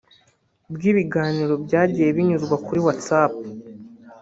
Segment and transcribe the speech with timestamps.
[0.73, 3.33] bw’ibiganiro byagiye binyuzwa kuri WhatsApp